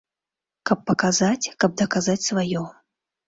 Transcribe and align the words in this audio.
Каб 0.69 0.79
паказаць, 0.91 1.51
каб 1.63 1.77
даказаць 1.81 2.27
сваё. 2.31 2.65